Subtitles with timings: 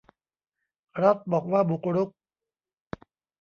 [1.03, 2.09] รัฐบอกว่าบุกรุก